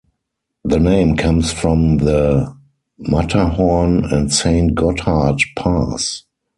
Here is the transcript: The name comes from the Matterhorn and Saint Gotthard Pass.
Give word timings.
The 0.63 0.79
name 0.79 1.15
comes 1.15 1.53
from 1.53 1.97
the 1.97 2.57
Matterhorn 2.97 4.03
and 4.05 4.33
Saint 4.33 4.73
Gotthard 4.73 5.41
Pass. 5.55 6.23